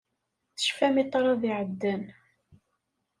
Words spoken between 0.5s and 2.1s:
Tecfam i ṭṭrad iɛeddan.